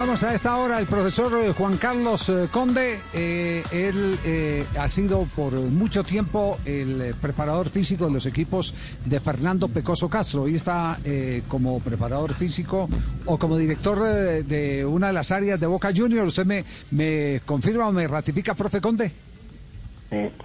[0.00, 3.00] Vamos a esta hora el profesor eh, Juan Carlos eh, Conde.
[3.12, 8.72] Eh, él eh, ha sido por mucho tiempo el preparador físico de los equipos
[9.06, 10.42] de Fernando Pecoso Castro.
[10.42, 12.88] Hoy está eh, como preparador físico
[13.26, 13.98] o como director
[14.44, 16.28] de una de las áreas de Boca Juniors.
[16.28, 19.10] ¿Usted me, me confirma o me ratifica, profe Conde?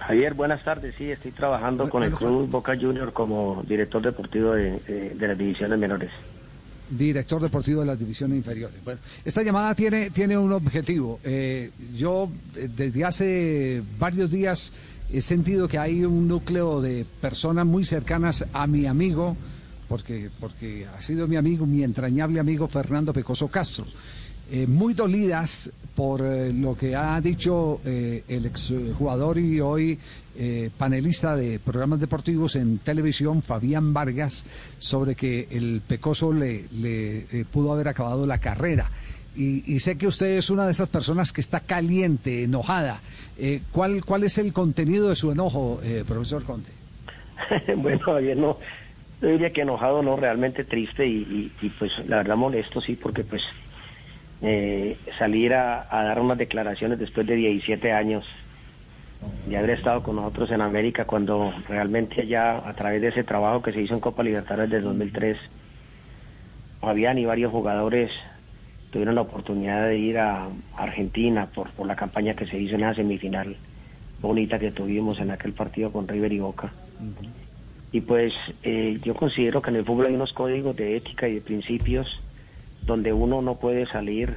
[0.00, 0.96] Javier, buenas tardes.
[0.98, 5.38] Sí, estoy trabajando con el Club Boca Junior como director deportivo de, de- de las
[5.38, 6.10] divisiones menores.
[6.90, 8.76] Director deportivo de las divisiones inferiores.
[8.84, 11.20] Bueno, esta llamada tiene, tiene un objetivo.
[11.24, 14.72] Eh, yo eh, desde hace varios días
[15.12, 19.36] he sentido que hay un núcleo de personas muy cercanas a mi amigo,
[19.88, 23.84] porque, porque ha sido mi amigo, mi entrañable amigo Fernando Pecoso Castro,
[24.50, 29.98] eh, muy dolidas por eh, lo que ha dicho eh, el exjugador y hoy
[30.36, 34.44] eh, panelista de programas deportivos en televisión, Fabián Vargas,
[34.78, 38.90] sobre que el Pecoso le, le, pudo haber acabado la carrera.
[39.36, 43.00] Y, sé que usted es una de esas personas que está caliente, enojada.
[43.72, 46.70] ¿cuál, ¿Cuál es el contenido de su enojo, profesor Conte?
[47.76, 48.58] bueno, Javier, no,
[49.20, 53.42] yo diría que enojado, no, realmente triste y, pues la verdad molesto, sí, porque pues
[54.44, 58.24] eh, salir a, a dar unas declaraciones después de 17 años
[59.48, 63.62] de haber estado con nosotros en América cuando realmente allá a través de ese trabajo
[63.62, 65.38] que se hizo en Copa Libertadores del 2003
[66.80, 68.10] Fabián y varios jugadores
[68.90, 72.82] tuvieron la oportunidad de ir a Argentina por, por la campaña que se hizo en
[72.82, 73.56] esa semifinal
[74.20, 76.72] bonita que tuvimos en aquel partido con River y Boca.
[77.92, 81.36] Y pues eh, yo considero que en el fútbol hay unos códigos de ética y
[81.36, 82.20] de principios
[82.86, 84.34] donde uno no puede salir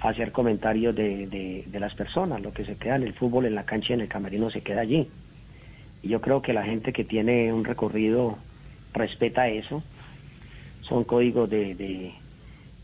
[0.00, 2.40] a hacer comentarios de, de, las personas.
[2.40, 4.62] Lo que se queda en el fútbol, en la cancha y en el camerino se
[4.62, 5.08] queda allí.
[6.02, 8.38] Y yo creo que la gente que tiene un recorrido
[8.92, 9.82] respeta eso.
[10.82, 12.12] Son códigos de, de,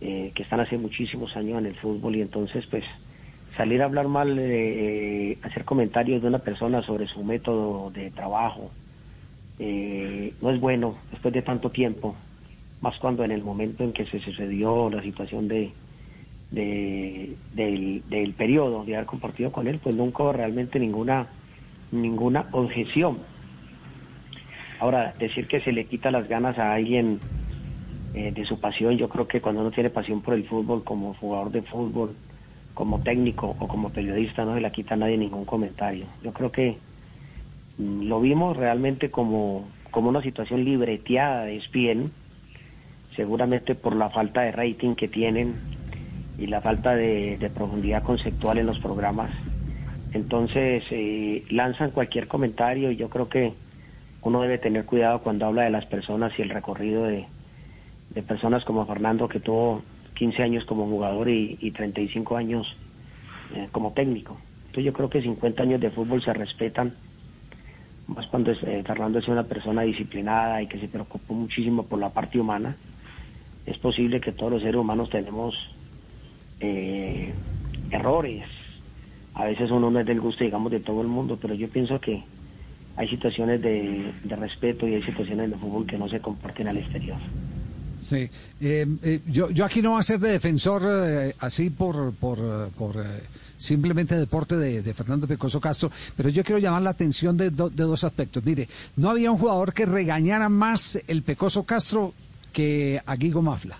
[0.00, 2.84] eh, que están hace muchísimos años en el fútbol y entonces pues
[3.56, 8.10] salir a hablar mal, eh, eh, hacer comentarios de una persona sobre su método de
[8.10, 8.70] trabajo,
[9.58, 12.14] eh, no es bueno después de tanto tiempo,
[12.80, 15.72] más cuando en el momento en que se sucedió la situación de,
[16.50, 21.28] de- del, del periodo de haber compartido con él, pues nunca hubo realmente ninguna
[21.90, 23.20] ninguna objeción.
[24.80, 27.20] Ahora, decir que se le quita las ganas a alguien
[28.12, 31.14] eh, de su pasión, yo creo que cuando uno tiene pasión por el fútbol, como
[31.14, 32.16] jugador de fútbol,
[32.74, 36.06] como técnico o como periodista, no se la quita a nadie ningún comentario.
[36.22, 36.78] Yo creo que
[37.78, 42.12] mm, lo vimos realmente como, como una situación libreteada de ESPN,
[43.16, 45.56] seguramente por la falta de rating que tienen
[46.38, 49.30] y la falta de, profundidad conceptual en los programas.
[50.12, 53.52] Entonces eh, lanzan cualquier comentario y yo creo que
[54.22, 57.26] uno debe tener cuidado cuando habla de las personas y el recorrido de,
[58.10, 59.82] de personas como Fernando que tuvo
[60.14, 62.76] 15 años como jugador y, y 35 años
[63.54, 64.36] eh, como técnico.
[64.66, 66.94] Entonces yo creo que 50 años de fútbol se respetan,
[68.08, 71.98] más cuando es, eh, Fernando es una persona disciplinada y que se preocupó muchísimo por
[71.98, 72.76] la parte humana.
[73.66, 75.54] Es posible que todos los seres humanos tenemos
[76.60, 77.32] eh,
[77.90, 78.44] errores.
[79.34, 82.00] A veces uno no es del gusto, digamos, de todo el mundo, pero yo pienso
[82.00, 82.22] que
[82.96, 87.18] hay situaciones de, respeto y hay situaciones de fútbol que no se comparten al exterior.
[88.00, 88.28] Sí,
[88.60, 92.70] eh, eh, yo, yo aquí no voy a ser de defensor eh, así por, por,
[92.70, 93.22] por eh,
[93.56, 98.04] simplemente deporte de, Fernando Pecoso Castro, pero yo quiero llamar la atención de, de dos
[98.04, 98.44] aspectos.
[98.44, 102.14] Mire, no había un jugador que regañara más el Pecoso Castro
[102.56, 103.78] que a Guigo Mafla.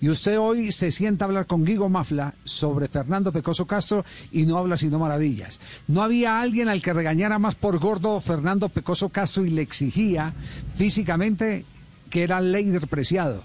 [0.00, 4.02] Y usted hoy se sienta a hablar con Guigo Mafla sobre Fernando Pecoso Castro
[4.32, 5.60] y no habla sino maravillas.
[5.88, 10.32] No había alguien al que regañara más por gordo Fernando Pecoso Castro y le exigía
[10.74, 11.66] físicamente
[12.08, 13.42] que era Leider Preciado.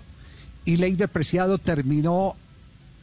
[0.63, 2.37] Y Leider Preciado terminó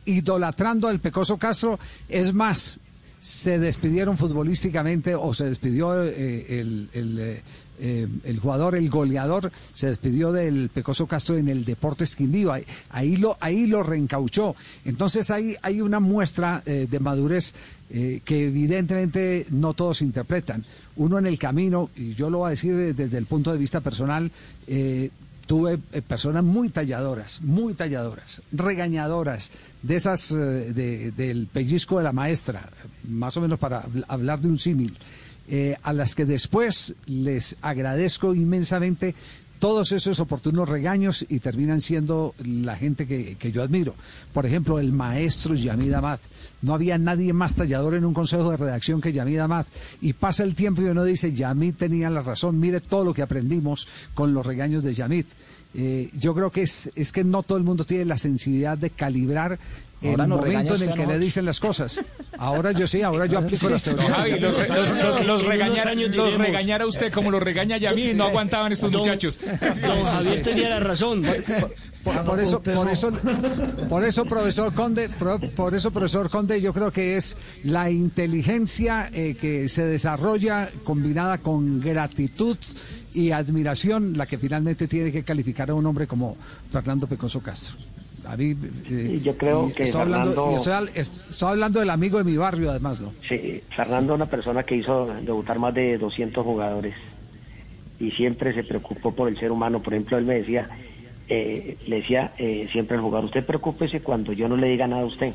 [0.07, 1.79] idolatrando al Pecoso Castro.
[2.09, 2.81] Es más,
[3.21, 7.43] se despidieron futbolísticamente o se despidió eh, el, eh,
[7.81, 12.53] eh, el jugador, el goleador, se despidió del Pecoso Castro en el Deportes Quindío.
[12.53, 14.55] Ahí, ahí lo, ahí lo reencauchó.
[14.85, 17.55] Entonces hay, hay una muestra eh, de madurez
[17.91, 20.65] eh, que evidentemente no todos interpretan.
[20.97, 23.81] Uno en el camino, y yo lo voy a decir desde el punto de vista
[23.81, 24.31] personal,
[25.47, 29.53] tuve personas muy talladoras, muy talladoras, regañadoras,
[29.83, 32.69] de esas de- del pellizco de la maestra,
[33.09, 34.97] más o menos para habl- hablar de un símil,
[35.49, 39.15] eh, a las que después les agradezco inmensamente
[39.59, 43.95] todos esos oportunos regaños y terminan siendo la gente que, que yo admiro.
[44.33, 46.19] Por ejemplo, el maestro Yamid Amad.
[46.63, 49.67] No había nadie más tallador en un consejo de redacción que Yamid Amad.
[50.01, 53.23] Y pasa el tiempo y uno dice, Yamid tenía la razón, mire todo lo que
[53.23, 55.27] aprendimos con los regaños de Yamid.
[55.75, 58.91] Eh, yo creo que es, es que no todo el mundo tiene la sensibilidad de
[58.91, 59.59] calibrar
[60.03, 62.01] Ahora regaña momento en el que a le dicen las cosas.
[62.39, 64.09] Ahora yo sí, ahora yo aplico las teorías.
[64.11, 69.01] Javi, los, los- los- los regañara usted como lo regaña Yamid, no aguantaban estos Don-
[69.01, 69.41] muchachos.
[69.81, 71.25] Don Javier tenía la razón.
[72.05, 73.11] Por, por eso, por eso,
[73.89, 75.09] por eso, profesor Conde,
[75.57, 81.39] por eso, profesor Conde, yo creo que es la inteligencia eh, que se desarrolla combinada
[81.39, 82.57] con gratitud
[83.15, 86.37] y admiración la que finalmente tiene que calificar a un hombre como
[86.71, 87.77] Fernando Pecoso Castro.
[88.29, 88.55] A mí,
[88.91, 92.37] eh, yo creo que estoy hablando, Fernando- estoy, al- estoy hablando del amigo de mi
[92.37, 93.13] barrio, además, ¿no?
[93.29, 96.95] Sí, Fernando es una persona que hizo debutar más de 200 jugadores
[98.01, 99.81] y siempre se preocupó por el ser humano.
[99.81, 100.69] Por ejemplo, él me decía,
[101.29, 105.03] eh, le decía eh, siempre al jugador, usted preocúpese cuando yo no le diga nada
[105.03, 105.33] a usted.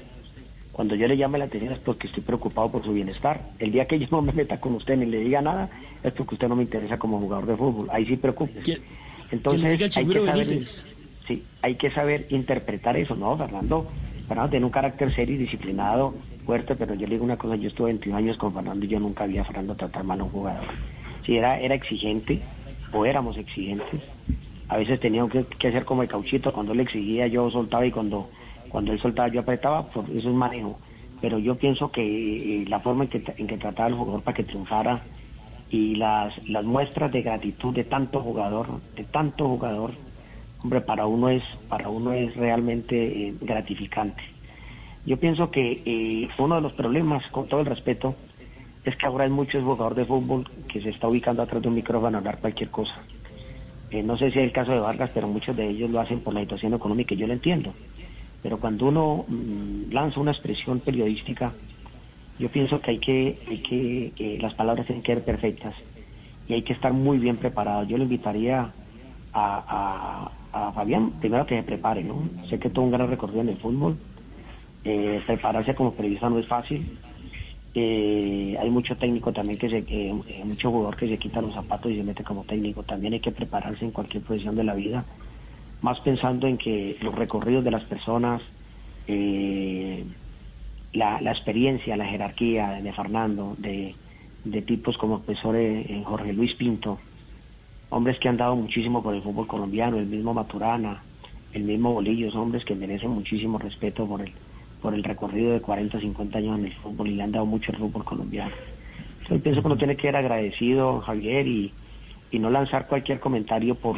[0.72, 3.42] Cuando yo le llame la atención es porque estoy preocupado por su bienestar.
[3.60, 5.70] El día que yo no me meta con usted ni le diga nada
[6.04, 7.88] es porque usted no me interesa como jugador de fútbol.
[7.92, 8.62] Ahí sí preocúpese.
[8.62, 8.82] ¿Quién-
[9.32, 10.86] Entonces, quién le diga el hay que saber, Benítez?
[11.62, 13.38] Hay que saber interpretar eso, ¿no?
[13.38, 13.88] Fernando,
[14.28, 16.14] Fernando tiene un carácter serio y disciplinado,
[16.46, 19.00] fuerte, pero yo le digo una cosa, yo estuve 21 años con Fernando y yo
[19.00, 20.68] nunca vi a Fernando tratar mal a un jugador.
[21.26, 22.42] Sí, era, era exigente,
[22.92, 24.02] o éramos exigentes.
[24.68, 28.30] A veces teníamos que, hacer como el cauchito, cuando él exigía yo soltaba y cuando,
[28.70, 30.80] cuando él soltaba yo apretaba, pues eso es manejo.
[31.20, 34.36] Pero yo pienso que eh, la forma en que, en que trataba al jugador para
[34.36, 35.02] que triunfara
[35.70, 39.92] y las, las muestras de gratitud de tanto jugador, de tanto jugador,
[40.64, 44.24] hombre, para uno es, para uno es realmente eh, gratificante.
[45.06, 48.16] Yo pienso que eh, uno de los problemas, con todo el respeto,
[48.84, 51.76] es que ahora hay muchos jugadores de fútbol que se está ubicando atrás de un
[51.76, 52.96] micrófono a hablar cualquier cosa.
[53.90, 56.22] Eh, no sé si es el caso de Vargas, pero muchos de ellos lo hacen
[56.22, 57.74] por la situación económica y yo lo entiendo.
[58.42, 61.52] Pero cuando uno mm, lanza una expresión periodística,
[62.40, 65.76] yo pienso que hay que, hay que, que las palabras tienen que ser perfectas
[66.48, 67.84] y hay que estar muy bien preparado.
[67.84, 68.72] Yo le invitaría
[69.34, 72.24] a, a- Fabián, primero que se prepare, ¿no?
[72.50, 73.98] Sé que tuvo un gran recorrido en el fútbol,
[74.84, 77.00] eh, prepararse como periodista no es fácil.
[77.74, 80.14] Eh, hay mucho técnico también que se, eh,
[80.44, 82.84] mucho jugador que se quita los zapatos y se mete como técnico.
[82.84, 85.06] También hay que prepararse en cualquier profesión de la vida,
[85.82, 88.42] más pensando en que los recorridos de las personas,
[90.94, 93.96] la, la experiencia, la jerarquía de Fernando, de,
[94.44, 95.56] de tipos como el profesor
[96.04, 97.00] Jorge Luis Pinto,
[97.92, 101.04] hombres que han dado muchísimo por el fútbol colombiano, el mismo Maturana,
[101.54, 104.32] el mismo Bolillo, son hombres que merecen muchísimo respeto por el,
[104.82, 107.72] por el recorrido de 40, 50 años en el fútbol y le han dado mucho
[107.72, 108.52] al fútbol colombiano.
[109.30, 111.72] Yo pienso que uno tiene que ser agradecido, Javier, y,
[112.32, 113.98] y no lanzar cualquier comentario por,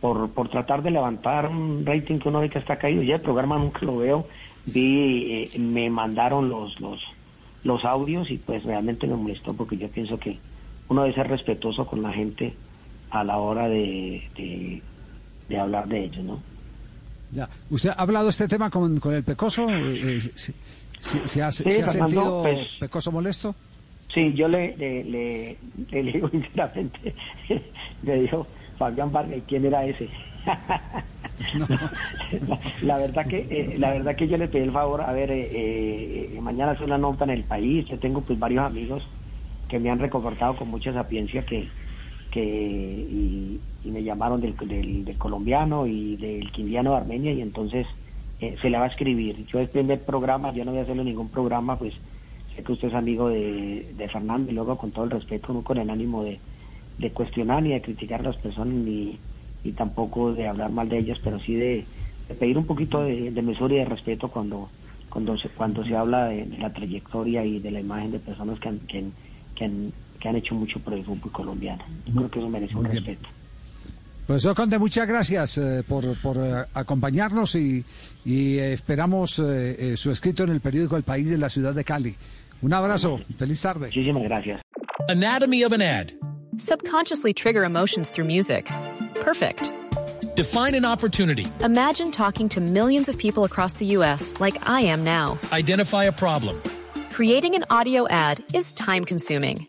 [0.00, 3.02] por, por tratar de levantar un rating que uno ve que está caído.
[3.02, 4.28] Ya el programa nunca lo veo,
[4.66, 7.02] vi, eh, me mandaron los, los,
[7.64, 10.38] los audios y pues realmente me molestó porque yo pienso que
[10.88, 12.54] uno debe ser respetuoso con la gente
[13.10, 14.82] a la hora de, de,
[15.48, 16.42] de hablar de ellos, ¿no?
[17.32, 17.48] Ya.
[17.70, 19.66] ¿Usted ha hablado este tema con, con el Pecoso?
[19.68, 20.52] Eh, ¿Se,
[20.98, 23.54] se- se ha, Sí, se ha Fernando, sentido pues- Pecoso molesto?
[24.14, 25.56] Sí, yo le, le, le,
[25.90, 27.14] le digo sinceramente,
[28.02, 28.46] me dijo
[28.78, 30.08] Fabián Vargas, ¿quién era ese?
[32.46, 35.30] la, la verdad que eh, la verdad que yo le pedí el favor, a ver,
[35.32, 35.48] eh,
[36.36, 39.02] eh, mañana hace una nota en el país, yo tengo pues varios amigos
[39.68, 41.68] que me han reconfortado con mucha sapiencia que,
[42.30, 47.86] que y, y me llamaron del, del, colombiano y del quindiano de Armenia y entonces
[48.40, 49.46] eh, se le va a escribir.
[49.46, 51.94] Yo el primer programa, yo no voy a hacerle ningún programa, pues
[52.54, 55.62] sé que usted es amigo de, de Fernando y luego con todo el respeto, no
[55.62, 56.40] con el ánimo de,
[56.98, 59.18] de cuestionar ni de criticar a las personas ni,
[59.62, 61.86] ni tampoco de hablar mal de ellas, pero sí de,
[62.38, 64.70] pedir un poquito de, de mesura y de respeto cuando
[65.08, 68.58] cuando se, cuando se habla de, de la trayectoria y de la imagen de personas
[68.58, 68.68] que
[69.54, 69.92] que han,
[70.26, 71.84] que han hecho mucho por el fútbol colombiano.
[72.06, 73.28] Yo creo que eso merece un respeto.
[74.26, 77.84] Profesor Conde, muchas gracias eh, por, por eh, acompañarnos y,
[78.24, 81.72] y, eh, esperamos eh, eh, su escrito en el periódico El País de la ciudad
[81.72, 82.16] de Cali.
[82.60, 83.86] Un abrazo, feliz tarde.
[83.86, 84.62] Muchísimas gracias.
[85.08, 86.12] Anatomy of an ad.
[86.58, 88.66] Subconsciously trigger emotions through music.
[89.20, 89.70] Perfect.
[90.34, 91.46] Define an opportunity.
[91.62, 94.34] Imagine talking to millions of people across the U.S.
[94.40, 95.38] like I am now.
[95.52, 96.60] Identify a problem.
[97.12, 99.68] Creating an audio ad is time consuming.